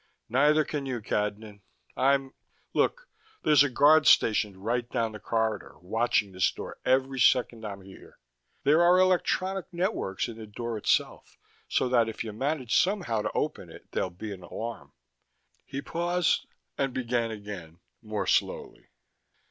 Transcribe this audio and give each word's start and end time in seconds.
"Neither 0.29 0.65
can 0.65 0.87
you, 0.87 0.99
Cadnan. 0.99 1.61
I'm 1.95 2.33
look, 2.73 3.07
there's 3.43 3.61
a 3.61 3.69
guard 3.69 4.07
stationed 4.07 4.57
right 4.65 4.89
down 4.89 5.11
the 5.11 5.19
corridor, 5.19 5.77
watching 5.77 6.31
this 6.31 6.51
door 6.51 6.79
every 6.83 7.19
second 7.19 7.63
I'm 7.63 7.83
here. 7.83 8.17
There 8.63 8.81
are 8.81 8.97
electronic 8.97 9.67
networks 9.71 10.27
in 10.27 10.37
the 10.39 10.47
door 10.47 10.75
itself, 10.75 11.37
so 11.69 11.87
that 11.87 12.09
if 12.09 12.23
you 12.23 12.33
manage 12.33 12.75
somehow 12.75 13.21
to 13.21 13.31
open 13.35 13.69
it 13.69 13.91
there'll 13.91 14.09
be 14.09 14.33
an 14.33 14.41
alarm." 14.41 14.93
He 15.65 15.83
paused, 15.83 16.47
and 16.79 16.95
began 16.95 17.29
again, 17.29 17.79
more 18.01 18.25
slowly. 18.25 18.87